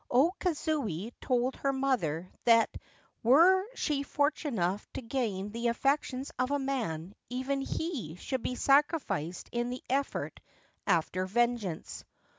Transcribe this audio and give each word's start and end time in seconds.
O 0.09 0.31
Kazuye 0.39 1.11
told 1.21 1.55
her 1.57 1.71
mother 1.71 2.31
that 2.45 2.75
were 3.21 3.63
she 3.75 4.01
fortunate 4.01 4.53
enough 4.55 4.87
to 4.93 5.01
gain 5.03 5.51
the 5.51 5.67
affections 5.67 6.31
of 6.39 6.49
a 6.49 6.57
man, 6.57 7.13
even 7.29 7.61
he 7.61 8.15
should 8.15 8.41
be 8.41 8.55
sacrificed 8.55 9.47
in 9.51 9.69
the 9.69 9.83
effort 9.91 10.39
after 10.87 11.27
vengeance. 11.27 12.03